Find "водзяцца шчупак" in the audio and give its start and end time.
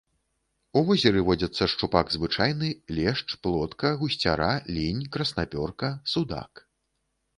1.27-2.07